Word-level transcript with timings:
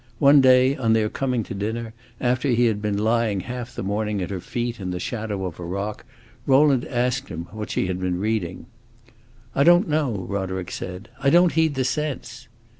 One 0.17 0.41
day, 0.41 0.75
on 0.75 0.93
their 0.93 1.09
coming 1.09 1.43
to 1.43 1.53
dinner, 1.53 1.93
after 2.19 2.47
he 2.47 2.65
had 2.65 2.81
been 2.81 2.97
lying 2.97 3.41
half 3.41 3.75
the 3.75 3.83
morning 3.83 4.19
at 4.23 4.31
her 4.31 4.39
feet, 4.39 4.79
in 4.79 4.89
the 4.89 4.99
shadow 4.99 5.45
of 5.45 5.59
a 5.59 5.63
rock, 5.63 6.05
Rowland 6.47 6.85
asked 6.85 7.29
him 7.29 7.45
what 7.51 7.69
she 7.69 7.85
had 7.85 7.99
been 7.99 8.19
reading. 8.19 8.65
"I 9.53 9.63
don't 9.63 9.87
know," 9.87 10.25
Roderick 10.27 10.71
said, 10.71 11.09
"I 11.19 11.29
don't 11.29 11.51
heed 11.51 11.75
the 11.75 11.85
sense." 11.85 12.47